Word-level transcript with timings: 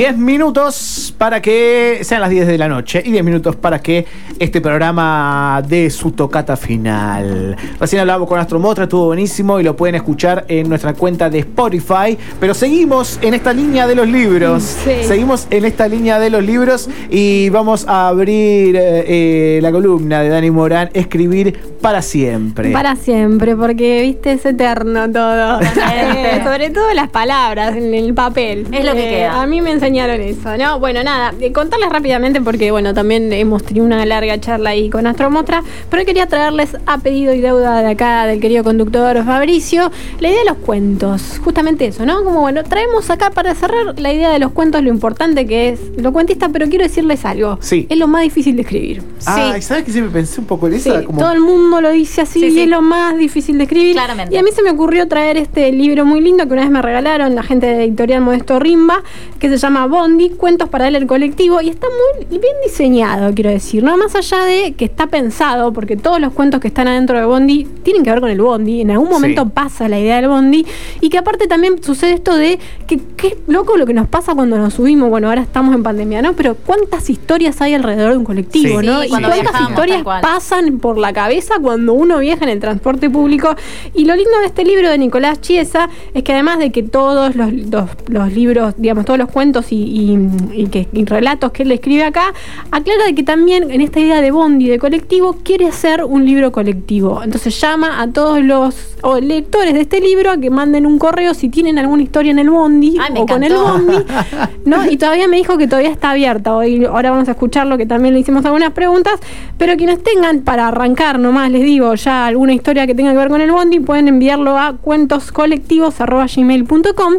10 0.00 0.16
minutos 0.16 0.89
para 1.20 1.42
que 1.42 1.98
sean 2.00 2.22
las 2.22 2.30
10 2.30 2.46
de 2.46 2.56
la 2.56 2.66
noche 2.66 3.02
y 3.04 3.10
10 3.10 3.22
minutos 3.22 3.54
para 3.54 3.78
que 3.78 4.06
este 4.38 4.62
programa 4.62 5.62
dé 5.68 5.90
su 5.90 6.12
tocata 6.12 6.56
final. 6.56 7.54
Recién 7.78 8.00
hablábamos 8.00 8.26
con 8.26 8.38
Astro 8.38 8.58
Motra, 8.58 8.84
estuvo 8.84 9.04
buenísimo 9.04 9.60
y 9.60 9.62
lo 9.62 9.76
pueden 9.76 9.96
escuchar 9.96 10.46
en 10.48 10.66
nuestra 10.66 10.94
cuenta 10.94 11.28
de 11.28 11.40
Spotify. 11.40 12.16
Pero 12.40 12.54
seguimos 12.54 13.18
en 13.20 13.34
esta 13.34 13.52
línea 13.52 13.86
de 13.86 13.96
los 13.96 14.08
libros. 14.08 14.62
Seguimos 14.62 15.46
en 15.50 15.66
esta 15.66 15.88
línea 15.88 16.18
de 16.18 16.30
los 16.30 16.42
libros 16.42 16.88
y 17.10 17.50
vamos 17.50 17.86
a 17.86 18.08
abrir 18.08 18.76
eh, 18.76 19.04
eh, 19.06 19.58
la 19.60 19.72
columna 19.72 20.22
de 20.22 20.30
Dani 20.30 20.50
Morán, 20.50 20.88
Escribir 20.94 21.54
para 21.82 22.00
siempre. 22.00 22.72
Para 22.72 22.96
siempre, 22.96 23.54
porque 23.56 24.00
viste, 24.00 24.32
es 24.32 24.46
eterno 24.46 25.10
todo. 25.12 25.60
Eh, 25.90 26.40
sobre 26.44 26.70
todo 26.70 26.92
las 26.94 27.08
palabras 27.08 27.76
en 27.76 27.94
el 27.94 28.14
papel. 28.14 28.66
Es 28.70 28.84
lo 28.84 28.94
que 28.94 29.08
queda. 29.08 29.40
A 29.40 29.46
mí 29.46 29.60
me 29.60 29.72
enseñaron 29.72 30.20
eso, 30.20 30.56
¿no? 30.56 30.78
Bueno, 30.78 31.02
nada, 31.02 31.09
contarles 31.52 31.90
rápidamente 31.90 32.40
porque, 32.40 32.70
bueno, 32.70 32.94
también 32.94 33.32
hemos 33.32 33.62
tenido 33.62 33.86
una 33.86 34.04
larga 34.06 34.40
charla 34.40 34.70
ahí 34.70 34.90
con 34.90 35.06
Astromotra, 35.06 35.62
pero 35.90 36.04
quería 36.04 36.26
traerles 36.26 36.76
a 36.86 36.98
pedido 36.98 37.34
y 37.34 37.40
deuda 37.40 37.82
de 37.82 37.88
acá 37.88 38.26
del 38.26 38.40
querido 38.40 38.64
conductor 38.64 39.24
Fabricio 39.24 39.90
la 40.18 40.28
idea 40.28 40.40
de 40.40 40.50
los 40.50 40.58
cuentos. 40.58 41.40
Justamente 41.42 41.86
eso, 41.86 42.04
¿no? 42.06 42.24
Como, 42.24 42.40
bueno, 42.40 42.64
traemos 42.64 43.10
acá 43.10 43.30
para 43.30 43.54
cerrar 43.54 43.98
la 43.98 44.12
idea 44.12 44.30
de 44.30 44.38
los 44.38 44.52
cuentos, 44.52 44.82
lo 44.82 44.90
importante 44.90 45.46
que 45.46 45.70
es 45.70 45.80
lo 45.96 46.12
cuentista, 46.12 46.48
pero 46.48 46.68
quiero 46.68 46.84
decirles 46.84 47.24
algo. 47.24 47.58
Sí. 47.60 47.86
Es 47.88 47.98
lo 47.98 48.06
más 48.06 48.22
difícil 48.22 48.56
de 48.56 48.62
escribir. 48.62 49.02
Ah, 49.26 49.54
¿sabes 49.60 49.84
que 49.84 49.92
siempre 49.92 50.12
pensé 50.12 50.40
un 50.40 50.46
poco 50.46 50.66
en 50.66 50.74
eso? 50.74 50.98
Sí, 50.98 51.06
todo 51.06 51.32
el 51.32 51.40
mundo 51.40 51.80
lo 51.80 51.90
dice 51.90 52.22
así 52.22 52.44
y 52.44 52.60
es 52.60 52.68
lo 52.68 52.82
más 52.82 53.16
difícil 53.16 53.58
de 53.58 53.64
escribir. 53.64 53.92
Claramente. 53.92 54.34
Y 54.34 54.38
a 54.38 54.42
mí 54.42 54.50
se 54.52 54.62
me 54.62 54.70
ocurrió 54.70 55.08
traer 55.08 55.36
este 55.36 55.72
libro 55.72 56.04
muy 56.04 56.20
lindo 56.20 56.46
que 56.46 56.52
una 56.52 56.62
vez 56.62 56.70
me 56.70 56.82
regalaron 56.82 57.34
la 57.34 57.42
gente 57.42 57.66
de 57.66 57.84
Editorial 57.84 58.22
Modesto 58.22 58.58
Rimba, 58.58 59.02
que 59.38 59.48
se 59.48 59.56
llama 59.56 59.86
Bondi, 59.86 60.30
Cuentos 60.30 60.68
para 60.68 60.90
leer 60.90 60.99
el 61.00 61.06
colectivo, 61.06 61.60
y 61.60 61.68
está 61.68 61.86
muy 61.88 62.26
bien 62.38 62.54
diseñado, 62.64 63.34
quiero 63.34 63.50
decir, 63.50 63.82
¿no? 63.82 63.96
Más 63.96 64.14
allá 64.14 64.44
de 64.44 64.72
que 64.74 64.84
está 64.84 65.06
pensado, 65.08 65.72
porque 65.72 65.96
todos 65.96 66.20
los 66.20 66.32
cuentos 66.32 66.60
que 66.60 66.68
están 66.68 66.86
adentro 66.88 67.18
de 67.18 67.24
Bondi 67.24 67.64
tienen 67.82 68.02
que 68.04 68.10
ver 68.10 68.20
con 68.20 68.30
el 68.30 68.40
Bondi, 68.40 68.80
en 68.82 68.90
algún 68.90 69.08
momento 69.08 69.48
pasa 69.48 69.88
la 69.88 69.98
idea 69.98 70.16
del 70.16 70.28
Bondi, 70.28 70.64
y 71.00 71.08
que 71.08 71.18
aparte 71.18 71.46
también 71.46 71.82
sucede 71.82 72.12
esto 72.12 72.36
de 72.36 72.58
que 72.86 73.00
qué 73.16 73.36
loco 73.46 73.76
lo 73.76 73.86
que 73.86 73.94
nos 73.94 74.08
pasa 74.08 74.34
cuando 74.34 74.56
nos 74.58 74.74
subimos, 74.74 75.10
bueno, 75.10 75.28
ahora 75.28 75.42
estamos 75.42 75.74
en 75.74 75.82
pandemia, 75.82 76.22
¿no? 76.22 76.34
Pero 76.34 76.54
cuántas 76.54 77.10
historias 77.10 77.60
hay 77.60 77.74
alrededor 77.74 78.12
de 78.12 78.18
un 78.18 78.24
colectivo, 78.24 78.80
Sí. 78.80 78.86
¿no? 78.86 79.00
Sí, 79.00 79.06
y 79.06 79.10
cuántas 79.10 79.40
viajamos, 79.40 79.70
historias 79.70 80.02
pasan 80.22 80.78
por 80.78 80.98
la 80.98 81.12
cabeza 81.12 81.54
cuando 81.60 81.92
uno 81.94 82.18
viaja 82.18 82.44
en 82.44 82.50
el 82.50 82.60
transporte 82.60 83.08
público. 83.10 83.54
Y 83.94 84.04
lo 84.04 84.14
lindo 84.14 84.38
de 84.40 84.46
este 84.46 84.64
libro 84.64 84.88
de 84.90 84.98
Nicolás 84.98 85.40
Chiesa 85.40 85.88
es 86.14 86.22
que 86.22 86.32
además 86.32 86.58
de 86.58 86.70
que 86.72 86.82
todos 86.82 87.34
los, 87.36 87.52
los- 87.52 87.90
los 88.08 88.32
libros, 88.32 88.74
digamos, 88.76 89.04
todos 89.04 89.18
los 89.18 89.28
cuentos 89.30 89.72
y, 89.72 89.76
y- 89.76 90.18
y 90.62 90.66
que, 90.66 90.88
y 90.92 91.04
relatos 91.04 91.52
que 91.52 91.62
él 91.62 91.72
escribe 91.72 92.04
acá, 92.04 92.32
aclara 92.70 93.04
de 93.04 93.14
que 93.14 93.22
también 93.22 93.70
en 93.70 93.80
esta 93.80 94.00
idea 94.00 94.20
de 94.20 94.30
Bondi, 94.30 94.68
de 94.68 94.78
colectivo, 94.78 95.38
quiere 95.42 95.66
hacer 95.66 96.04
un 96.04 96.24
libro 96.24 96.52
colectivo. 96.52 97.22
Entonces 97.22 97.58
llama 97.60 98.00
a 98.00 98.08
todos 98.08 98.42
los 98.42 98.96
o 99.02 99.18
lectores 99.18 99.74
de 99.74 99.80
este 99.80 100.00
libro 100.00 100.30
a 100.30 100.38
que 100.38 100.50
manden 100.50 100.86
un 100.86 100.98
correo 100.98 101.34
si 101.34 101.48
tienen 101.48 101.78
alguna 101.78 102.02
historia 102.02 102.32
en 102.32 102.38
el 102.38 102.50
Bondi 102.50 102.96
Ay, 103.00 103.14
o 103.16 103.26
con 103.26 103.42
el. 103.42 103.54
Bondi. 103.54 104.04
¿no? 104.64 104.90
Y 104.90 104.96
todavía 104.96 105.28
me 105.28 105.36
dijo 105.36 105.58
que 105.58 105.66
todavía 105.66 105.90
está 105.90 106.10
abierta. 106.10 106.54
Hoy, 106.54 106.84
ahora 106.84 107.10
vamos 107.10 107.28
a 107.28 107.32
escucharlo, 107.32 107.76
que 107.78 107.86
también 107.86 108.14
le 108.14 108.20
hicimos 108.20 108.44
algunas 108.44 108.72
preguntas. 108.72 109.14
Pero 109.58 109.76
quienes 109.76 110.00
tengan, 110.02 110.42
para 110.42 110.68
arrancar 110.68 111.18
nomás, 111.18 111.50
les 111.50 111.62
digo, 111.62 111.94
ya 111.94 112.26
alguna 112.26 112.54
historia 112.54 112.86
que 112.86 112.94
tenga 112.94 113.10
que 113.12 113.18
ver 113.18 113.28
con 113.28 113.40
el 113.40 113.50
Bondi, 113.50 113.80
pueden 113.80 114.08
enviarlo 114.08 114.58
a 114.58 114.76
cuentoscolectivos.gmail.com 114.76 117.14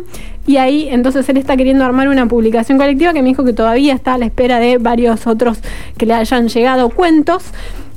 y 0.48 0.58
ahí 0.58 0.88
entonces 0.90 1.28
él 1.30 1.38
está 1.38 1.56
queriendo 1.58 1.86
armar 1.86 2.08
una 2.10 2.26
publicación 2.28 2.78
colectiva 2.78 3.14
que 3.14 3.22
me 3.22 3.30
dijo 3.30 3.44
que 3.44 3.54
todavía 3.54 3.94
está 3.94 4.16
a 4.16 4.18
la 4.18 4.26
espera 4.26 4.60
de 4.60 4.78
varios 4.78 5.28
otros 5.28 5.60
que 5.98 6.06
le 6.06 6.14
hayan 6.14 6.48
llegado 6.50 6.90
cuentos. 6.90 7.44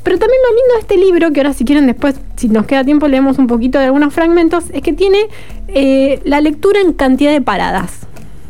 Pero 0.02 0.18
también 0.18 0.38
lo 0.42 0.54
lindo 0.54 0.74
de 0.74 0.80
este 0.80 0.96
libro, 0.98 1.32
que 1.32 1.40
ahora 1.40 1.54
si 1.54 1.64
quieren 1.64 1.86
después, 1.86 2.16
si 2.36 2.48
nos 2.50 2.66
queda 2.66 2.84
tiempo, 2.84 3.08
leemos 3.08 3.38
un 3.38 3.46
poquito 3.46 3.78
de 3.78 3.86
algunos 3.86 4.12
fragmentos, 4.12 4.64
es 4.74 4.82
que 4.82 4.92
tiene 4.92 5.18
eh, 5.68 6.20
la 6.24 6.42
lectura 6.42 6.78
en 6.80 6.92
cantidad 6.92 7.32
de 7.32 7.40
paradas. 7.40 8.00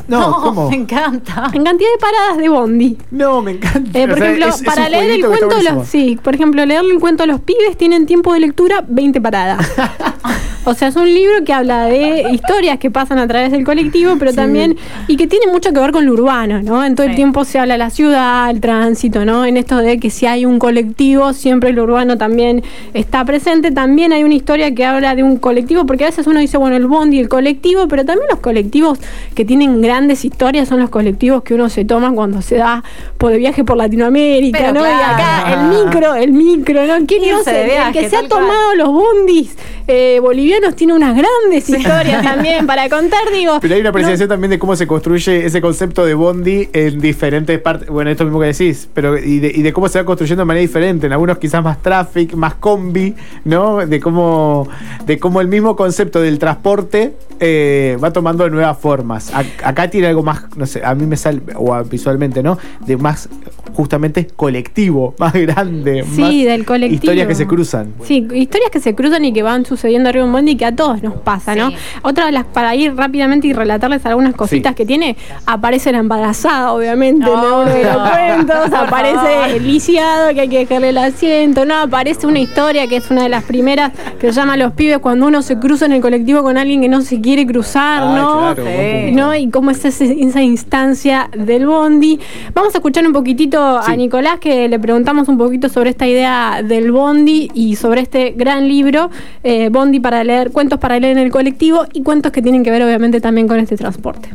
No, 0.09 0.33
¿cómo? 0.43 0.69
me 0.69 0.77
encanta. 0.77 1.51
En 1.55 1.63
cantidad 1.65 1.89
de 1.95 1.99
paradas 2.01 2.39
de 2.39 2.49
Bondi. 2.49 2.99
No, 3.13 3.41
me 3.41 3.53
encanta. 3.53 3.99
Eh, 3.99 4.07
por 4.09 4.15
O 4.15 4.17
sea, 4.17 4.27
ejemplo, 4.27 4.49
es- 4.49 4.55
es 4.57 4.63
para 4.65 4.89
leer 4.89 5.11
el 5.13 5.25
cuento 5.27 5.57
de 5.57 5.63
los. 5.63 5.89
Sí, 5.89 6.19
por 6.23 6.35
ejemplo, 6.35 6.67
leerle 6.67 6.93
el 6.93 6.99
cuento 7.01 7.23
a 7.23 7.27
los 7.27 7.41
pibes 7.41 7.77
tienen 7.79 8.05
tiempo 8.05 8.35
de 8.35 8.41
lectura 8.41 8.85
20 8.89 9.21
paradas. 9.21 9.65
o 10.65 10.75
sea, 10.75 10.89
es 10.89 10.97
un 10.97 11.13
libro 11.13 11.45
que 11.45 11.53
habla 11.53 11.87
de 11.87 12.25
historias 12.33 12.79
que 12.79 12.91
pasan 12.91 13.19
a 13.19 13.27
través 13.27 13.53
del 13.53 13.65
colectivo, 13.65 14.17
pero 14.19 14.33
también. 14.33 14.77
y 15.09 15.17
que 15.17 15.27
tiene 15.27 15.47
mucho 15.53 15.73
que 15.73 15.81
ver 15.81 15.93
con 15.93 16.07
lo 16.07 16.13
urbano, 16.13 16.63
¿no? 16.63 16.85
En 16.85 16.95
todo 16.95 17.07
el 17.07 17.15
tiempo 17.15 17.45
se 17.45 17.59
habla 17.59 17.75
de 17.75 17.79
la 17.79 17.91
ciudad, 17.91 18.51
el 18.51 18.61
tránsito, 18.61 19.25
¿no? 19.25 19.45
En 19.45 19.57
esto 19.57 19.79
de 19.79 19.99
que 19.99 20.11
si 20.11 20.27
hay 20.27 20.47
un 20.47 20.59
colectivo, 20.59 21.33
siempre 21.33 21.73
lo 21.73 21.83
urbano 21.83 22.17
también 22.17 22.63
está 22.95 23.25
presente. 23.25 23.71
También 23.71 24.13
hay 24.13 24.25
una 24.25 24.35
historia 24.35 24.75
que 24.75 24.85
habla 24.85 25.15
de 25.15 25.23
un 25.23 25.37
colectivo, 25.37 25.85
porque 25.87 26.05
a 26.05 26.07
veces 26.09 26.27
uno 26.27 26.41
dice, 26.41 26.57
bueno, 26.57 26.77
el 26.77 26.87
bondi, 26.87 27.19
el 27.19 27.29
colectivo, 27.29 27.87
pero 27.89 28.05
también 28.05 28.29
los 28.31 28.41
colectivos 28.41 28.99
que 29.35 29.45
tienen 29.45 29.83
grandes 29.83 30.25
historias 30.25 30.69
son 30.69 30.81
los 30.81 30.91
colectivos 30.91 31.43
que 31.43 31.55
uno 31.55 31.69
se 31.69 31.85
toma 31.85 32.13
cuando 32.13 32.41
se 32.43 32.57
da 32.57 32.83
por 33.19 33.33
de 33.33 33.39
viaje 33.39 33.65
por 33.65 33.77
Latinoamérica, 33.77 34.59
Pero 34.59 34.73
¿no? 34.73 34.87
Y 34.87 34.91
acá 34.91 35.53
el 35.53 35.85
micro, 35.85 36.15
el 36.15 36.33
micro, 36.33 36.87
¿no? 36.87 37.07
¿Quién 37.07 37.31
no 37.31 37.43
se 37.43 37.53
de 37.53 37.65
viaje, 37.65 37.99
el 37.99 38.05
que 38.05 38.11
se 38.11 38.17
ha 38.17 38.21
cual. 38.21 38.29
tomado 38.29 38.75
los 38.77 38.89
bondis 38.89 39.57
eh, 39.87 40.19
bolivianos 40.21 40.54
tiene 40.77 40.95
unas 40.95 41.15
grandes 41.17 41.69
historias 41.69 42.23
también 42.23 42.67
para 42.67 42.89
contar, 42.89 43.21
digo. 43.33 43.59
Pero 43.61 43.75
hay 43.75 43.81
una 43.81 43.91
no- 43.91 43.91
apreciación 43.91 44.29
también 44.29 44.51
de 44.51 44.59
cómo 44.59 44.77
se 44.77 44.87
construye 44.87 45.45
ese 45.47 45.61
concepto 45.61 46.05
de 46.05 46.15
Bondi 46.15 46.69
en 46.73 47.01
diferentes 47.01 47.59
partes. 47.61 47.89
Bueno, 47.89 48.11
esto 48.11 48.25
mismo 48.25 48.41
que 48.41 48.47
decís, 48.47 48.89
pero 48.93 49.19
y 49.19 49.39
de, 49.41 49.53
y 49.55 49.63
de 49.63 49.73
cómo 49.73 49.89
se 49.89 49.99
va 49.99 50.05
construyendo 50.05 50.43
de 50.43 50.47
manera 50.47 50.61
diferente. 50.63 51.07
En 51.07 51.13
algunos 51.13 51.39
quizás 51.39 51.63
más 51.63 51.83
traffic, 51.83 52.35
más 52.35 52.55
combi, 52.55 53.15
¿no? 53.45 53.87
De 53.87 54.01
cómo, 54.01 54.69
de 55.07 55.19
cómo 55.19 55.41
el 55.41 55.49
mismo 55.49 55.77
concepto 55.77 56.21
del 56.21 56.39
transporte 56.39 57.15
eh, 57.41 57.97
va 58.03 58.13
tomando 58.13 58.49
nuevas 58.49 58.79
formas. 58.79 59.33
Ac- 59.33 59.63
acá 59.65 59.89
tiene 59.91 60.07
algo 60.09 60.23
más, 60.23 60.45
no 60.57 60.67
sé, 60.67 60.83
a 60.85 60.95
mí 60.95 61.07
me 61.07 61.17
sale, 61.17 61.41
o 61.57 61.75
a- 61.75 61.83
visualmente, 61.83 62.43
¿no? 62.43 62.59
De 62.87 62.97
más 62.97 63.29
justamente 63.75 64.29
colectivo, 64.37 65.15
más 65.19 65.33
grande. 65.33 66.05
Sí, 66.15 66.21
más 66.21 66.31
del 66.31 66.65
colectivo. 66.65 66.95
Historias 67.03 67.27
que 67.29 67.35
se 67.35 67.47
cruzan. 67.47 67.93
Sí, 68.05 68.27
historias 68.35 68.71
que 68.71 68.81
se 68.81 68.95
cruzan 68.95 69.25
y 69.25 69.33
que 69.33 69.43
van 69.43 69.65
sucediendo 69.67 70.09
arriba 70.09 70.23
de 70.25 70.29
un 70.29 70.33
y 70.53 70.57
que 70.57 70.65
a 70.67 70.75
todos 70.75 71.03
nos 71.03 71.15
pasa, 71.15 71.55
¿no? 71.55 71.71
Sí. 71.71 71.77
Otra 72.03 72.27
de 72.27 72.33
las, 72.33 72.45
para 72.45 72.75
ir 72.75 72.95
rápidamente 72.95 73.47
y 73.49 73.53
relatarles 73.53 74.05
algunas 74.07 74.35
cositas 74.35 74.73
Sí. 74.73 74.77
que 74.77 74.87
tiene, 74.87 75.17
aparece 75.47 75.93
la 75.93 75.99
embarazada, 75.99 76.73
obviamente, 76.73 77.27
en 77.29 77.33
No, 77.35 77.61
uno 77.63 77.65
de 77.65 77.85
los 77.85 77.97
no. 77.97 78.11
cuentos, 78.11 78.57
Por 78.61 78.71
favor. 78.71 78.87
aparece 78.89 79.57
el 79.57 79.67
lisiado, 79.67 80.33
que 80.35 80.41
hay 80.43 80.49
que 80.49 80.59
dejarle 80.59 80.91
el 80.91 80.99
asiento, 80.99 81.65
¿no? 81.65 81.75
Aparece 81.81 82.27
una 82.27 82.39
historia 82.41 82.87
que 82.87 82.97
es 82.97 83.11
una 83.11 83.23
de 83.23 83.29
las 83.29 83.45
primeras 83.45 83.93
que 84.21 84.29
se 84.29 84.33
llama 84.33 84.57
Los 84.57 84.73
pibes 84.73 84.99
cuando 84.99 85.27
uno 85.27 85.43
se 85.43 85.59
cruza 85.59 85.87
en 85.87 85.93
el 85.93 86.01
colectivo 86.01 86.43
con 86.43 86.57
alguien 86.57 86.81
que 86.81 86.89
no 86.89 87.01
se 87.03 87.21
quiere 87.21 87.47
cruzar, 87.47 88.03
Ay, 88.03 88.15
¿no? 88.15 88.55
claro. 88.55 88.65
¿no? 89.13 89.35
Y 89.35 89.51
cómo 89.51 89.71
es 89.71 89.85
ese- 89.85 90.17
esa 90.23 90.43
instancia 90.43 91.29
del 91.37 91.67
bondi. 91.67 92.19
Vamos 92.55 92.75
a 92.75 92.79
escuchar 92.79 93.07
un 93.07 93.13
poquitito 93.13 93.61
a. 93.79 93.95
Nicolás, 93.95 94.39
que 94.41 94.69
le 94.69 94.79
preguntamos 94.79 95.29
un 95.29 95.39
poquito 95.39 95.69
sobre 95.69 95.91
esta 95.91 96.07
idea 96.07 96.63
del 96.65 96.91
bondi 96.91 97.49
y 97.55 97.77
sobre 97.77 98.01
este 98.03 98.33
gran 98.37 98.67
libro, 98.69 99.09
eh, 99.45 99.69
Bondi 99.71 100.01
para 100.01 100.25
leer, 100.25 100.34
cuentos 100.51 100.79
para 100.79 100.99
leer 100.99 101.17
en 101.17 101.25
el 101.25 101.31
colectivo 101.31 101.85
y 101.93 102.03
cuentos 102.03 102.33
que 102.33 102.43
tienen 102.43 102.63
que 102.65 102.71
ver 102.71 102.83
obviamente 102.83 103.21
también 103.21 103.49
con 103.49 103.59
este 103.59 103.77
transporte. 103.77 104.29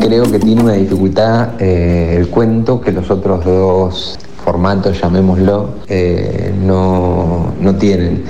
Creo 0.00 0.24
que 0.30 0.38
tiene 0.38 0.62
una 0.62 0.72
dificultad 0.72 1.50
eh, 1.60 2.16
el 2.18 2.28
cuento 2.28 2.80
que 2.80 2.92
los 2.92 3.10
otros 3.10 3.44
dos 3.44 4.18
formatos, 4.44 5.00
llamémoslo, 5.00 5.70
eh, 5.88 6.52
no, 6.64 7.54
no 7.60 7.74
tienen, 7.76 8.24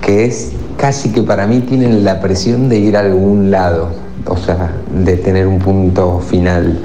que 0.00 0.24
es 0.24 0.52
casi 0.76 1.10
que 1.10 1.22
para 1.22 1.46
mí 1.46 1.60
tienen 1.60 2.04
la 2.04 2.20
presión 2.20 2.68
de 2.68 2.78
ir 2.78 2.96
a 2.96 3.00
algún 3.00 3.50
lado, 3.50 3.90
o 4.26 4.36
sea, 4.36 4.70
de 5.04 5.16
tener 5.16 5.46
un 5.46 5.58
punto 5.58 6.20
final. 6.20 6.78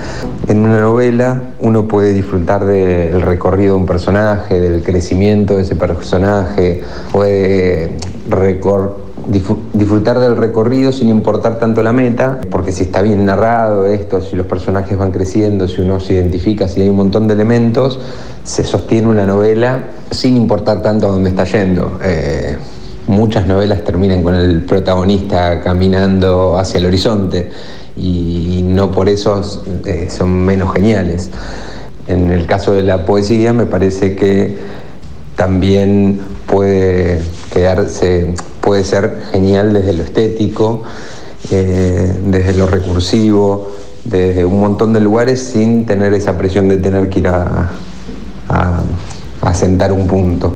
En 0.48 0.60
una 0.60 0.81
novela 0.81 1.42
uno 1.62 1.88
puede 1.88 2.12
disfrutar 2.12 2.66
del 2.66 3.21
recorrido 3.21 3.75
de 3.75 3.80
un 3.81 3.86
personaje, 3.86 4.60
del 4.60 4.83
crecimiento 4.83 5.56
de 5.56 5.62
ese 5.62 5.75
personaje, 5.75 6.81
puede 7.12 7.92
recor- 8.30 9.05
disfrutar 9.27 10.19
del 10.19 10.38
recorrido 10.38 10.92
sin 10.92 11.10
importar 11.10 11.60
tanto 11.60 11.81
la 11.83 11.94
meta, 11.94 12.39
porque 12.50 12.72
si 12.72 12.83
está 12.83 13.01
bien 13.01 13.25
narrado 13.25 13.86
esto, 13.86 14.22
si 14.22 14.36
los 14.36 14.45
personajes 14.45 14.98
van 14.98 15.12
creciendo, 15.12 15.68
si 15.68 15.81
uno 15.81 16.00
se 16.00 16.13
identifica, 16.13 16.68
si 16.68 16.81
hay 16.81 16.89
un 16.89 16.95
montón 16.95 17.27
de 17.27 17.33
elementos, 17.33 18.00
se 18.44 18.63
sostiene 18.63 19.07
una 19.07 19.25
novela 19.25 19.83
sin 20.12 20.38
importar 20.38 20.81
tanto 20.81 21.07
a 21.07 21.12
dónde 21.12 21.30
está 21.30 21.45
yendo. 21.45 22.00
Eh, 22.04 22.57
muchas 23.07 23.48
novelas 23.48 23.83
terminan 23.83 24.24
con 24.24 24.36
el 24.36 24.63
protagonista 24.63 25.62
caminando 25.62 26.57
hacia 26.57 26.80
el 26.80 26.86
horizonte 26.86 27.51
y 27.98 28.62
no 28.63 28.92
por 28.92 29.10
eso 29.10 29.42
eh, 29.86 30.07
son 30.10 30.31
menos 30.45 30.74
geniales. 30.74 31.30
En 32.07 32.31
el 32.31 32.45
caso 32.45 32.74
de 32.74 32.83
la 32.83 33.06
poesía 33.06 33.54
me 33.54 33.66
parece 33.66 34.16
que 34.16 34.57
también 35.36 36.21
puede 36.45 37.21
quedarse, 37.51 38.33
puede 38.66 38.84
ser 38.84 39.22
genial 39.32 39.72
desde 39.74 39.94
lo 39.94 40.04
estético, 40.04 40.82
eh, 41.52 42.14
desde 42.26 42.54
lo 42.58 42.66
recursivo, 42.66 43.72
desde 44.04 44.44
un 44.44 44.60
montón 44.60 44.92
de 44.92 45.00
lugares 45.00 45.40
sin 45.42 45.86
tener 45.86 46.14
esa 46.14 46.38
presión 46.38 46.68
de 46.68 46.78
tener 46.78 47.08
que 47.10 47.20
ir 47.20 47.28
a, 47.28 47.70
a, 48.50 48.82
a 49.42 49.54
sentar 49.54 49.92
un 49.94 50.08
punto. 50.08 50.54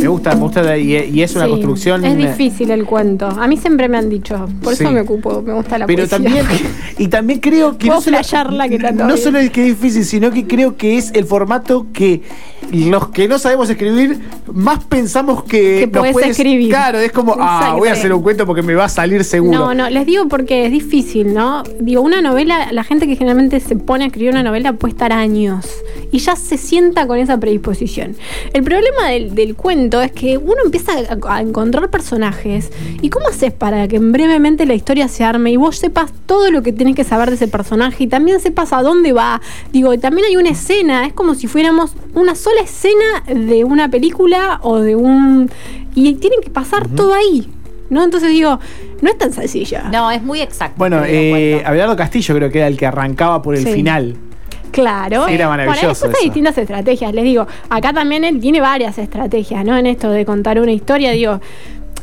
Me 0.00 0.06
gusta, 0.08 0.34
me 0.34 0.40
gusta 0.40 0.78
y, 0.78 0.94
y 1.12 1.22
es 1.22 1.34
una 1.36 1.44
Sí, 1.44 1.50
construcción. 1.50 2.04
Es 2.04 2.16
difícil 2.16 2.70
el 2.70 2.84
cuento. 2.86 3.26
A 3.26 3.46
mí 3.46 3.56
siempre 3.56 3.88
me 3.88 3.98
han 3.98 4.08
dicho. 4.08 4.48
Por 4.62 4.72
eso 4.72 4.90
me 4.90 5.00
ocupo, 5.02 5.42
me 5.42 5.52
gusta 5.52 5.76
la 5.78 5.86
Pero 5.86 6.06
poesía. 6.08 6.18
también, 6.18 6.46
y 6.98 7.08
también 7.08 7.40
creo 7.40 7.76
que 7.76 7.86
Puedo 7.88 8.00
no 8.00 8.22
solo, 8.24 8.68
que 8.68 8.78
tanto 8.78 9.04
no 9.04 9.16
solo 9.16 9.38
es 9.38 9.50
que 9.50 9.62
es 9.68 9.80
difícil, 9.80 10.04
sino 10.04 10.30
que 10.30 10.46
creo 10.46 10.76
que 10.76 10.96
es 10.98 11.12
el 11.14 11.24
formato 11.24 11.86
que 11.92 12.22
los 12.72 13.08
que 13.08 13.28
no 13.28 13.38
sabemos 13.38 13.68
escribir 13.70 14.18
más 14.52 14.84
pensamos 14.84 15.42
que, 15.44 15.80
Que 15.80 15.86
nos 15.86 15.98
podés 16.00 16.12
puede- 16.12 16.28
escribir. 16.30 16.68
Claro, 16.70 16.98
es 16.98 17.12
como, 17.12 17.36
ah, 17.38 17.74
voy 17.76 17.88
a 17.88 17.92
hacer 17.92 18.12
un 18.12 18.22
cuento 18.22 18.46
porque 18.46 18.62
me 18.62 18.74
va 18.74 18.84
a 18.84 18.88
salir 18.88 19.24
seguro. 19.24 19.58
No, 19.58 19.74
no, 19.74 19.90
les 19.90 20.06
digo 20.06 20.26
porque 20.28 20.66
es 20.66 20.72
difícil, 20.72 21.32
¿no? 21.34 21.62
Digo, 21.80 22.02
una 22.02 22.20
novela, 22.22 22.68
la 22.72 22.84
gente 22.84 23.06
que 23.06 23.16
generalmente 23.16 23.60
se 23.60 23.76
pone 23.76 24.04
a 24.04 24.06
escribir 24.08 24.30
una 24.32 24.42
novela 24.42 24.72
puede 24.72 24.92
estar 24.92 25.12
años 25.12 25.66
y 26.10 26.18
ya 26.18 26.36
se 26.36 26.56
sienta 26.58 27.06
con 27.06 27.18
esa 27.18 27.38
predisposición. 27.38 28.16
El 28.52 28.62
problema 28.62 29.08
del, 29.10 29.34
del 29.34 29.54
cuento 29.54 30.00
es 30.02 30.12
que 30.12 30.38
uno 30.38 30.56
empieza 30.64 30.92
a, 30.92 31.34
a 31.34 31.40
encontrar 31.42 31.90
personajes 31.90 32.70
y 33.02 33.10
¿cómo 33.10 33.28
haces 33.28 33.52
para 33.52 33.86
que 33.88 33.98
brevemente 33.98 34.64
la 34.66 34.74
historia 34.74 35.08
se 35.08 35.24
arme 35.24 35.50
y 35.52 35.56
vos 35.56 35.76
sepas 35.76 36.10
todo 36.26 36.50
lo 36.50 36.62
que 36.62 36.72
tenés 36.72 36.94
que 36.96 37.04
saber 37.04 37.28
de 37.28 37.36
ese 37.36 37.48
personaje 37.48 38.04
y 38.04 38.06
también 38.06 38.40
sepas 38.40 38.72
a 38.72 38.82
dónde 38.82 39.12
va? 39.12 39.40
Digo, 39.72 39.98
también 39.98 40.26
hay 40.26 40.36
una 40.36 40.50
escena, 40.50 41.06
es 41.06 41.12
como 41.12 41.34
si 41.34 41.46
fuéramos 41.46 41.92
una 42.14 42.34
sola 42.34 42.57
escena 42.60 43.24
de 43.26 43.64
una 43.64 43.88
película 43.90 44.60
o 44.62 44.78
de 44.80 44.96
un... 44.96 45.50
Y 45.94 46.14
tienen 46.14 46.40
que 46.40 46.50
pasar 46.50 46.86
todo 46.88 47.14
ahí. 47.14 47.48
¿No? 47.90 48.04
Entonces 48.04 48.28
digo, 48.30 48.58
no 49.00 49.10
es 49.10 49.16
tan 49.16 49.32
sencilla. 49.32 49.88
No, 49.90 50.10
es 50.10 50.22
muy 50.22 50.42
exacto. 50.42 50.74
Bueno, 50.76 51.02
eh. 51.06 51.62
Abelardo 51.64 51.96
Castillo 51.96 52.34
creo 52.34 52.50
que 52.50 52.58
era 52.58 52.66
el 52.68 52.76
que 52.76 52.84
arrancaba 52.86 53.40
por 53.40 53.54
el 53.56 53.64
Sí. 53.64 53.72
final. 53.72 54.14
Claro. 54.70 55.26
Sí, 55.26 55.32
era 55.34 55.48
maravilloso 55.48 55.80
Bueno, 55.80 55.88
después 55.94 56.14
hay 56.20 56.24
distintas 56.26 56.58
estrategias. 56.58 57.14
Les 57.14 57.24
digo, 57.24 57.46
acá 57.70 57.94
también 57.94 58.24
él 58.24 58.38
tiene 58.40 58.60
varias 58.60 58.98
estrategias, 58.98 59.64
¿no? 59.64 59.76
En 59.78 59.86
esto 59.86 60.10
de 60.10 60.26
contar 60.26 60.60
una 60.60 60.72
historia, 60.72 61.12
digo. 61.12 61.40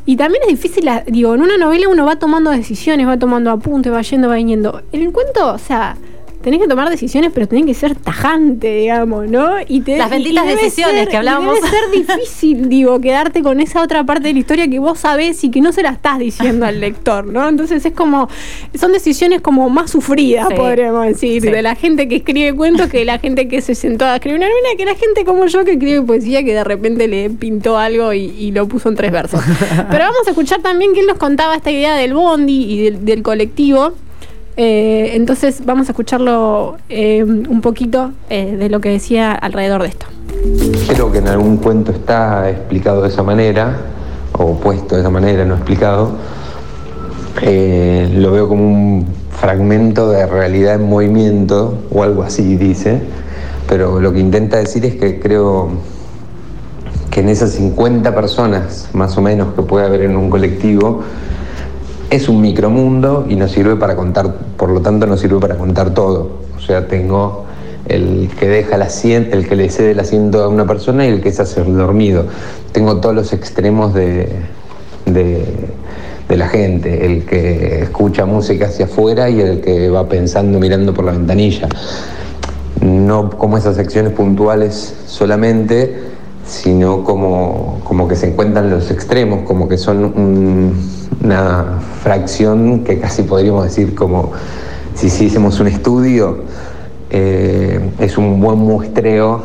Y 0.08 0.16
también 0.18 0.42
es 0.44 0.50
difícil, 0.50 0.86
la- 0.86 1.02
digo, 1.06 1.36
en 1.36 1.42
una 1.44 1.58
novela 1.58 1.88
uno 1.90 2.06
va 2.06 2.16
tomando 2.18 2.50
decisiones, 2.50 3.08
va 3.08 3.18
tomando 3.20 3.52
apuntes, 3.52 3.94
va 3.94 4.02
yendo, 4.02 4.28
va 4.30 4.36
viniendo. 4.36 4.82
En 4.92 5.02
el 5.04 5.12
cuento, 5.12 5.54
o 5.54 5.58
sea, 5.60 5.96
tenés 6.46 6.62
que 6.62 6.68
tomar 6.68 6.90
decisiones, 6.90 7.32
pero 7.34 7.48
tenés 7.48 7.66
que 7.66 7.74
ser 7.74 7.96
tajante, 7.96 8.74
digamos, 8.76 9.28
¿no? 9.28 9.50
Y 9.68 9.82
te, 9.82 9.98
Las 9.98 10.10
benditas 10.12 10.46
decisiones 10.46 11.00
ser- 11.02 11.08
que 11.10 11.18
hablábamos. 11.18 11.56
Debe 11.56 11.68
ser 11.70 11.92
difícil, 11.92 12.70
digo, 12.70 13.02
quedarte 13.02 13.42
con 13.42 13.60
esa 13.60 13.82
otra 13.82 14.04
parte 14.06 14.28
de 14.28 14.34
la 14.34 14.40
historia 14.40 14.68
que 14.70 14.78
vos 14.80 15.00
sabés 15.00 15.44
y 15.44 15.50
que 15.50 15.60
no 15.60 15.74
se 15.74 15.82
la 15.82 15.90
estás 15.90 16.20
diciendo 16.20 16.66
al 16.68 16.80
lector, 16.80 17.26
¿no? 17.26 17.50
Entonces 17.50 17.84
es 17.86 17.94
como, 17.94 18.30
son 18.80 18.94
decisiones 18.94 19.42
como 19.42 19.70
más 19.70 19.90
sufridas, 19.92 20.48
Sí. 20.50 20.54
podríamos 20.56 21.06
decir, 21.08 21.42
Sí. 21.42 21.50
de 21.50 21.62
la 21.64 21.74
gente 21.76 22.08
que 22.08 22.18
escribe 22.18 22.54
cuentos 22.56 22.88
que 22.90 23.00
de 23.00 23.06
la 23.06 23.18
gente 23.20 23.48
que 23.48 23.62
se 23.62 23.74
sentó 23.76 24.06
a 24.06 24.16
escribir 24.16 24.38
una 24.38 24.48
novela, 24.48 24.70
que 24.78 24.86
la 24.86 24.96
gente 24.96 25.26
como 25.26 25.48
yo 25.48 25.66
que 25.66 25.72
escribe 25.74 26.04
poesía 26.04 26.44
que 26.44 26.54
de 26.54 26.64
repente 26.64 27.08
le 27.08 27.32
pintó 27.32 27.78
algo 27.78 28.14
y, 28.14 28.26
y 28.38 28.52
lo 28.52 28.68
puso 28.68 28.90
en 28.90 28.96
tres 28.96 29.12
versos. 29.12 29.42
Pero 29.90 30.04
vamos 30.06 30.28
a 30.28 30.30
escuchar 30.30 30.62
también 30.62 30.94
que 30.94 31.00
él 31.00 31.08
nos 31.08 31.18
contaba 31.18 31.56
esta 31.56 31.72
idea 31.72 31.96
del 31.96 32.14
bondi 32.14 32.72
y 32.72 32.84
del, 32.84 33.04
del 33.04 33.24
colectivo. 33.24 33.94
Eh, 34.58 35.12
entonces 35.16 35.66
vamos 35.66 35.90
a 35.90 35.92
escucharlo 35.92 36.78
eh, 36.88 37.24
un 37.24 37.62
poquito 37.62 38.12
eh, 38.30 38.56
de 38.56 38.70
lo 38.70 38.80
que 38.80 38.90
decía 38.90 39.34
alrededor 39.34 39.82
de 39.82 39.90
esto. 39.90 40.06
Creo 40.88 41.12
que 41.12 41.18
en 41.18 41.28
algún 41.28 41.58
cuento 41.58 41.92
está 41.92 42.50
explicado 42.50 43.02
de 43.02 43.10
esa 43.10 43.24
manera, 43.24 43.78
o 44.34 44.56
puesto 44.56 44.96
de 44.96 45.02
esa 45.02 45.10
manera, 45.10 45.46
no 45.46 45.56
explicado. 45.56 46.12
Lo 47.42 48.32
veo 48.32 48.48
como 48.48 48.64
un 48.64 49.08
fragmento 49.32 50.10
de 50.10 50.26
realidad 50.26 50.76
en 50.76 50.88
movimiento, 50.88 51.78
o 51.92 52.04
algo 52.04 52.24
así 52.24 52.56
dice, 52.56 53.02
pero 53.68 54.00
lo 54.00 54.14
que 54.14 54.20
intenta 54.20 54.58
decir 54.58 54.86
es 54.86 54.96
que 54.96 55.20
creo 55.20 55.70
que 57.12 57.20
en 57.20 57.30
esas 57.30 57.52
50 57.52 58.16
personas, 58.16 58.90
más 58.94 59.18
o 59.18 59.22
menos, 59.22 59.54
que 59.54 59.64
puede 59.64 59.86
haber 59.86 60.02
en 60.02 60.16
un 60.16 60.30
colectivo, 60.30 61.04
es 62.10 62.30
un 62.30 62.42
micromundo 62.42 63.26
y 63.28 63.36
nos 63.36 63.52
sirve 63.52 63.76
para 63.76 63.96
contar, 63.96 64.34
por 64.58 64.70
lo 64.70 64.82
tanto 64.82 65.08
nos 65.08 65.20
sirve 65.20 65.40
para 65.40 65.56
contar 65.56 65.94
todo. 65.94 66.44
O 66.56 66.60
sea, 66.60 66.88
tengo 66.88 67.46
el 67.88 68.30
que 68.40 68.48
deja 68.48 68.76
el 68.76 68.82
asiento, 68.84 69.38
el 69.38 69.48
que 69.48 69.56
le 69.56 69.70
cede 69.70 69.92
el 69.92 70.00
asiento 70.00 70.44
a 70.44 70.48
una 70.48 70.66
persona 70.66 71.06
y 71.06 71.10
el 71.10 71.22
que 71.22 71.32
se 71.32 71.42
hace 71.42 71.62
el 71.62 71.76
dormido. 71.78 72.26
Tengo 72.72 72.98
todos 72.98 73.14
los 73.16 73.34
extremos 73.34 73.94
de, 73.94 74.30
de, 75.06 75.46
de 76.28 76.38
la 76.38 76.48
gente, 76.48 77.06
el 77.06 77.26
que 77.26 77.84
escucha 77.84 78.26
música 78.26 78.68
hacia 78.68 78.86
afuera 78.86 79.30
y 79.30 79.40
el 79.42 79.62
que 79.62 79.90
va 79.90 80.08
pensando 80.10 80.60
mirando 80.60 80.94
por 80.94 81.06
la 81.06 81.12
ventanilla. 81.12 81.68
No 82.82 83.30
como 83.30 83.58
esas 83.58 83.76
secciones 83.76 84.14
puntuales 84.14 84.96
solamente, 85.08 85.96
sino 86.48 87.04
como, 87.04 87.80
como 87.84 88.08
que 88.08 88.16
se 88.16 88.28
encuentran 88.30 88.70
los 88.70 88.92
extremos, 88.92 89.42
como 89.44 89.68
que 89.68 89.78
son 89.78 90.06
un- 90.06 90.95
una 91.26 91.80
fracción 92.04 92.84
que 92.84 93.00
casi 93.00 93.24
podríamos 93.24 93.64
decir 93.64 93.96
como 93.96 94.32
si 94.94 95.08
hiciésemos 95.08 95.60
un 95.60 95.68
estudio, 95.68 96.38
eh, 97.10 97.80
es 98.00 98.18
un 98.18 98.40
buen 98.40 98.60
muestreo 98.60 99.44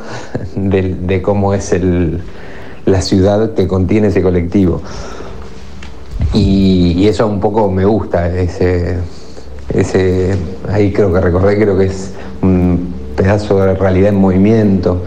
de, 0.55 0.95
de 0.95 1.23
cómo 1.23 1.55
es 1.55 1.73
el- 1.73 2.21
la 2.85 3.01
ciudad 3.03 3.55
que 3.55 3.67
contiene 3.67 4.09
ese 4.09 4.23
colectivo. 4.23 4.83
Y, 6.35 6.93
y 6.97 7.09
eso 7.09 7.27
un 7.27 7.41
poco 7.41 7.71
me 7.71 7.85
gusta, 7.85 8.29
ese, 8.29 8.99
ese, 9.73 10.37
ahí 10.71 10.93
creo 10.93 11.13
que 11.13 11.21
recordé, 11.21 11.57
creo 11.59 11.77
que 11.79 11.87
es 11.87 12.13
un 12.43 12.93
pedazo 13.17 13.59
de 13.61 13.75
realidad 13.75 14.11
en 14.11 14.17
movimiento. 14.17 15.03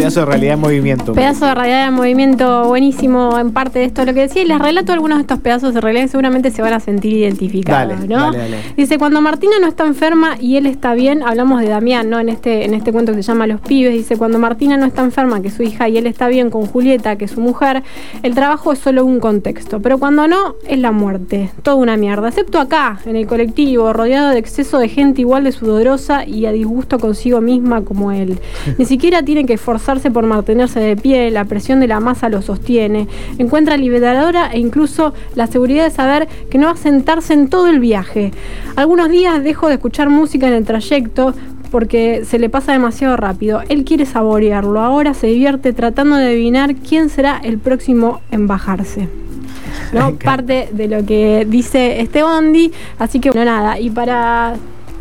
Pedazo 0.00 0.20
de 0.20 0.26
realidad 0.26 0.54
en 0.54 0.60
movimiento. 0.60 1.12
Pedazo 1.12 1.44
de 1.44 1.54
realidad 1.54 1.84
de 1.84 1.90
movimiento 1.90 2.64
buenísimo 2.64 3.38
en 3.38 3.52
parte 3.52 3.80
de 3.80 3.84
esto 3.84 4.02
lo 4.06 4.14
que 4.14 4.20
decía 4.20 4.40
y 4.40 4.46
les 4.46 4.58
relato 4.58 4.94
algunos 4.94 5.18
de 5.18 5.22
estos 5.22 5.40
pedazos 5.40 5.74
de 5.74 5.80
realidad 5.82 6.04
que 6.04 6.08
seguramente 6.08 6.50
se 6.50 6.62
van 6.62 6.72
a 6.72 6.80
sentir 6.80 7.12
identificados, 7.12 8.00
Dale, 8.00 8.08
¿no? 8.08 8.32
dale, 8.32 8.38
dale. 8.38 8.56
Dice, 8.78 8.96
cuando 8.96 9.20
Martina 9.20 9.56
no 9.60 9.66
está 9.66 9.84
enferma 9.84 10.36
y 10.40 10.56
él 10.56 10.64
está 10.64 10.94
bien, 10.94 11.22
hablamos 11.22 11.60
de 11.60 11.68
Damián, 11.68 12.08
¿no? 12.08 12.18
En 12.18 12.30
este, 12.30 12.64
en 12.64 12.72
este 12.72 12.92
cuento 12.92 13.12
que 13.12 13.22
se 13.22 13.28
llama 13.28 13.46
Los 13.46 13.60
pibes, 13.60 13.92
dice, 13.92 14.16
cuando 14.16 14.38
Martina 14.38 14.78
no 14.78 14.86
está 14.86 15.02
enferma, 15.02 15.42
que 15.42 15.50
su 15.50 15.62
hija, 15.62 15.86
y 15.90 15.98
él 15.98 16.06
está 16.06 16.28
bien 16.28 16.48
con 16.48 16.64
Julieta, 16.64 17.16
que 17.16 17.26
es 17.26 17.32
su 17.32 17.42
mujer, 17.42 17.82
el 18.22 18.34
trabajo 18.34 18.72
es 18.72 18.78
solo 18.78 19.04
un 19.04 19.20
contexto, 19.20 19.82
pero 19.82 19.98
cuando 19.98 20.26
no, 20.26 20.54
es 20.66 20.78
la 20.78 20.92
muerte, 20.92 21.50
toda 21.62 21.76
una 21.76 21.98
mierda, 21.98 22.28
excepto 22.28 22.58
acá, 22.58 23.00
en 23.04 23.16
el 23.16 23.26
colectivo, 23.26 23.92
rodeado 23.92 24.30
de 24.30 24.38
exceso 24.38 24.78
de 24.78 24.88
gente 24.88 25.20
igual 25.20 25.44
de 25.44 25.52
sudorosa 25.52 26.24
y 26.24 26.46
a 26.46 26.52
disgusto 26.52 26.98
consigo 26.98 27.42
misma 27.42 27.82
como 27.82 28.12
él. 28.12 28.38
Ni 28.78 28.86
siquiera 28.86 29.22
tiene 29.22 29.44
que 29.44 29.52
esforzarse 29.54 29.89
por 29.90 30.24
mantenerse 30.24 30.78
de 30.78 30.96
pie, 30.96 31.30
la 31.32 31.44
presión 31.44 31.80
de 31.80 31.88
la 31.88 31.98
masa 31.98 32.28
lo 32.28 32.42
sostiene. 32.42 33.08
Encuentra 33.38 33.76
liberadora 33.76 34.50
e 34.52 34.60
incluso 34.60 35.14
la 35.34 35.48
seguridad 35.48 35.84
de 35.84 35.90
saber 35.90 36.28
que 36.48 36.58
no 36.58 36.66
va 36.66 36.72
a 36.72 36.76
sentarse 36.76 37.32
en 37.32 37.48
todo 37.48 37.66
el 37.66 37.80
viaje. 37.80 38.30
Algunos 38.76 39.08
días 39.08 39.42
dejo 39.42 39.66
de 39.66 39.74
escuchar 39.74 40.08
música 40.08 40.46
en 40.46 40.54
el 40.54 40.64
trayecto 40.64 41.34
porque 41.72 42.24
se 42.24 42.38
le 42.38 42.48
pasa 42.48 42.72
demasiado 42.72 43.16
rápido. 43.16 43.62
Él 43.68 43.84
quiere 43.84 44.06
saborearlo. 44.06 44.80
Ahora 44.80 45.12
se 45.12 45.26
divierte 45.26 45.72
tratando 45.72 46.16
de 46.16 46.26
adivinar 46.26 46.76
quién 46.76 47.08
será 47.08 47.40
el 47.42 47.58
próximo 47.58 48.20
en 48.30 48.46
bajarse. 48.46 49.08
¿no? 49.92 50.14
Parte 50.24 50.68
de 50.72 50.88
lo 50.88 51.04
que 51.04 51.46
dice 51.48 52.00
este 52.00 52.22
Bondi. 52.22 52.70
Así 52.98 53.18
que, 53.18 53.30
bueno, 53.30 53.44
nada. 53.44 53.80
Y 53.80 53.90
para 53.90 54.54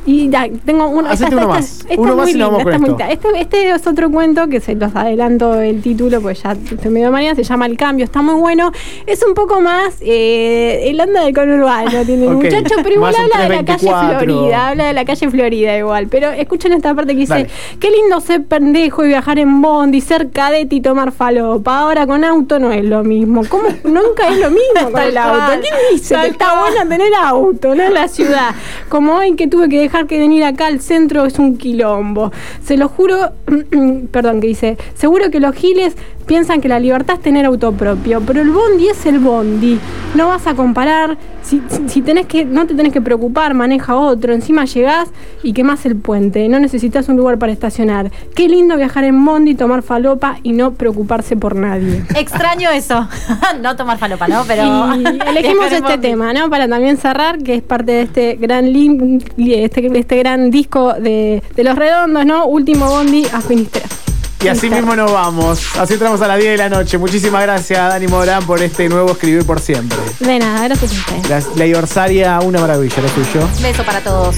Y 0.10 0.28
ya, 0.28 0.48
tengo 0.66 0.88
uno. 0.88 1.08
Hacete 1.08 1.36
uno 1.36 1.50
más. 1.50 1.86
Uno 1.96 2.12
es 2.12 2.18
más 2.18 2.26
muy 2.26 2.32
y 2.32 2.34
nos 2.34 2.50
vamos 2.50 2.64
linda, 2.64 2.64
con 2.64 2.74
esta 2.74 2.80
muy 2.80 2.90
esto. 2.90 3.32
linda. 3.32 3.42
Este, 3.42 3.42
este 3.42 3.70
es 3.76 3.86
otro 3.86 4.10
cuento 4.10 4.48
que 4.50 4.60
se 4.60 4.74
los 4.74 4.96
adelanto 4.96 5.62
el 5.62 5.84
título, 5.84 6.20
pues 6.20 6.42
ya 6.42 6.54
estoy 6.54 6.90
medio 6.90 7.12
mañana, 7.12 7.36
se 7.36 7.44
llama 7.44 7.68
El 7.68 7.78
Cambio, 7.78 8.06
está 8.06 8.24
muy 8.24 8.34
bueno. 8.34 8.72
Es 9.06 9.22
un 9.22 9.36
poco 9.36 9.62
más 9.62 9.98
eh, 10.02 10.90
el 10.90 11.00
anda 11.00 11.24
del 11.24 11.36
conurbano, 11.36 11.92
tiene 12.08 12.26
el 12.26 12.32
muchacho, 12.32 12.76
pero 12.82 12.96
igual 12.96 13.14
habla 13.16 13.44
de 13.44 13.50
la 13.50 13.66
calle 13.66 13.88
324. 13.88 14.20
Florida, 14.26 14.68
habla 14.70 14.86
de 14.86 14.94
la 14.94 15.06
calle 15.06 15.30
Florida 15.30 15.78
igual. 15.78 16.08
Pero 16.08 16.32
escuchen 16.32 16.74
esta 16.74 16.96
parte 16.96 17.14
que 17.14 17.20
dice, 17.20 17.34
Dale. 17.34 17.50
qué 17.80 17.92
lindo 17.92 18.20
ser 18.20 18.44
pendejo 18.46 19.06
y 19.06 19.10
viajar 19.10 19.38
en 19.38 19.62
bondi, 19.62 20.02
ser 20.02 20.32
cadete 20.32 20.78
y 20.78 20.82
tomar 20.82 21.12
falopa. 21.12 21.82
Ahora 21.82 22.08
con 22.08 22.24
auto 22.24 22.58
no 22.58 22.72
es 22.72 22.84
lo 22.84 23.04
mismo. 23.04 23.44
¿Cómo? 23.48 23.66
Nunca 23.84 24.30
es 24.30 24.40
lo 24.40 24.50
mismo 24.50 24.92
con 24.92 25.04
el 25.04 25.18
auto. 25.18 25.62
¿Quién 25.62 25.76
dice 25.92 26.16
que 26.16 26.28
está 26.30 26.60
bueno 26.60 26.90
tener 26.90 27.14
auto, 27.14 27.76
no 27.76 27.84
en 27.84 27.94
la 27.94 28.08
ciudad? 28.08 28.56
Como 28.90 29.14
hoy 29.14 29.36
que 29.36 29.46
tuve 29.48 29.70
que 29.70 29.80
dejar 29.80 29.99
que 30.08 30.20
venir 30.20 30.44
acá 30.44 30.68
al 30.68 30.82
centro 30.82 31.26
es 31.26 31.40
un 31.40 31.58
quilombo. 31.58 32.32
Se 32.64 32.78
lo 32.78 32.90
juro, 32.90 33.32
perdón, 34.12 34.42
que 34.42 34.48
dice, 34.48 34.78
seguro 34.96 35.30
que 35.32 35.40
los 35.40 35.56
giles 35.56 35.96
piensan 36.30 36.62
que 36.62 36.68
la 36.68 36.80
libertad 36.80 37.16
es 37.16 37.24
tener 37.24 37.44
auto 37.48 37.72
propio, 37.72 38.22
pero 38.22 38.40
el 38.42 38.52
bondi 38.52 38.88
es 38.88 39.04
el 39.08 39.18
bondi. 39.18 39.80
No 40.14 40.28
vas 40.28 40.46
a 40.46 40.54
comparar, 40.54 41.18
si, 41.42 41.60
si- 41.88 42.04
tenés 42.04 42.28
que, 42.28 42.46
no 42.46 42.68
te 42.68 42.76
tenés 42.76 42.94
que 42.94 43.02
preocupar, 43.02 43.56
maneja 43.56 43.96
otro, 43.96 44.32
encima 44.32 44.66
llegás 44.66 45.10
y 45.42 45.54
quemás 45.54 45.84
el 45.88 45.96
puente, 45.96 46.48
no 46.48 46.60
necesitas 46.60 47.10
un 47.10 47.18
lugar 47.18 47.40
para 47.40 47.52
estacionar. 47.52 48.12
Qué 48.36 48.48
lindo 48.48 48.78
viajar 48.78 49.06
en 49.06 49.26
bondi, 49.26 49.56
tomar 49.56 49.82
falopa 49.82 50.38
y 50.44 50.52
no 50.54 50.74
preocuparse 50.74 51.36
por 51.36 51.56
nadie. 51.56 52.04
Extraño 52.16 52.70
eso. 52.70 53.08
no 53.64 53.76
tomar 53.76 53.98
falopa, 53.98 54.28
¿no? 54.28 54.44
Pero. 54.48 54.64
Y 54.98 55.04
elegimos 55.30 55.72
este 55.72 55.98
tema, 55.98 56.32
¿no? 56.32 56.48
Para 56.52 56.68
también 56.68 56.98
cerrar, 56.98 57.40
que 57.40 57.56
es 57.56 57.64
parte 57.64 57.92
de 57.92 58.02
este 58.04 58.36
gran 58.36 58.68
este, 58.68 59.98
este 59.98 60.18
gran 60.20 60.52
disco 60.52 60.94
de, 60.94 61.42
de 61.56 61.64
los 61.64 61.76
redondos, 61.76 62.24
¿no? 62.24 62.46
Último 62.46 62.88
Bondi 62.88 63.26
a 63.34 63.42
Finisterre. 63.42 64.09
Y 64.42 64.48
así 64.48 64.70
mismo 64.70 64.96
nos 64.96 65.12
vamos. 65.12 65.76
Así 65.78 65.94
entramos 65.94 66.22
a 66.22 66.28
las 66.28 66.38
10 66.40 66.52
de 66.52 66.58
la 66.58 66.70
noche. 66.70 66.98
Muchísimas 66.98 67.42
gracias, 67.42 67.90
Dani 67.90 68.08
Morán, 68.08 68.46
por 68.46 68.62
este 68.62 68.88
nuevo 68.88 69.12
escribir 69.12 69.46
por 69.46 69.60
siempre. 69.60 69.98
De 70.20 70.40
nada, 70.40 70.66
gracias 70.68 70.92
a 70.94 70.96
ustedes. 70.96 71.30
La, 71.30 71.56
la 71.58 71.66
Iorsaria, 71.68 72.40
una 72.40 72.60
maravilla, 72.62 73.02
lo 73.02 73.10
tuyo. 73.10 73.48
Beso 73.62 73.84
para 73.84 74.00
todos. 74.02 74.38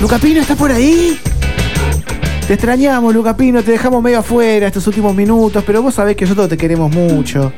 Luca 0.00 0.18
Pino, 0.18 0.40
¿estás 0.40 0.56
por 0.56 0.72
ahí? 0.72 1.18
Te 2.46 2.54
extrañamos, 2.54 3.14
Luca 3.14 3.36
Pino, 3.36 3.62
te 3.62 3.72
dejamos 3.72 4.02
medio 4.02 4.18
afuera 4.18 4.66
estos 4.66 4.86
últimos 4.86 5.14
minutos, 5.14 5.62
pero 5.66 5.82
vos 5.82 5.94
sabés 5.94 6.16
que 6.16 6.24
nosotros 6.24 6.48
te 6.48 6.56
queremos 6.56 6.90
mucho. 6.92 7.52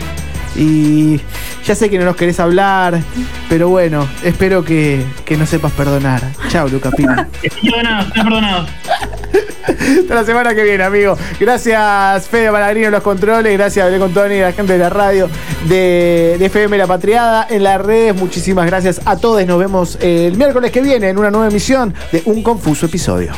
Y 0.55 1.21
ya 1.67 1.75
sé 1.75 1.91
que 1.91 1.99
no 1.99 2.05
nos 2.05 2.17
querés 2.17 2.41
hablar, 2.41 3.01
pero 3.49 3.69
bueno, 3.69 4.09
espero 4.23 4.65
que, 4.65 5.05
que 5.25 5.37
nos 5.37 5.49
sepas 5.49 5.73
perdonar. 5.73 6.23
Chao, 6.49 6.69
Luca 6.69 6.91
Pino. 6.91 7.15
Estoy 7.43 7.63
perdonado, 7.71 8.07
estoy 8.07 8.23
perdonado. 8.23 8.67
Hasta 9.67 10.15
la 10.15 10.25
semana 10.25 10.55
que 10.55 10.63
viene, 10.63 10.85
amigo. 10.85 11.17
Gracias, 11.39 12.29
Fede 12.29 12.51
Malagrino 12.51 12.87
en 12.87 12.93
los 12.93 13.03
controles. 13.03 13.53
Gracias, 13.53 13.85
Belén 13.85 14.01
Contoni, 14.01 14.41
la 14.41 14.53
gente 14.53 14.73
de 14.75 14.79
la 14.79 14.91
radio 14.91 15.29
de, 15.69 16.37
de 16.39 16.47
FM 16.47 16.79
La 16.79 16.87
Patriada. 16.87 17.47
En 17.51 17.63
las 17.63 17.81
redes, 17.81 18.15
muchísimas 18.15 18.67
gracias 18.67 19.01
a 19.05 19.17
todos. 19.17 19.45
Nos 19.47 19.59
vemos 19.59 19.99
el 20.01 20.37
miércoles 20.37 20.71
que 20.71 20.81
viene 20.81 21.09
en 21.09 21.19
una 21.19 21.31
nueva 21.31 21.49
emisión 21.49 21.95
de 22.13 22.23
Un 22.27 22.43
Confuso 22.43 22.87
Episodio. 22.87 23.33